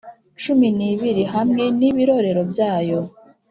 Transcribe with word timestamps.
Cumi 0.41 0.67
n 0.77 0.79
ibiri 0.91 1.23
hamwe 1.33 1.63
n 1.79 1.81
ibirorero 1.89 2.41
byayo 2.51 2.99